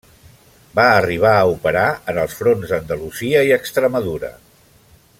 [0.79, 4.37] Va arribar a operar en els fronts d'Andalusia i Extremadura.